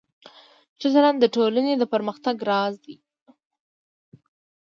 [0.79, 2.95] ښه چلند د ټولنې د پرمختګ راز دی.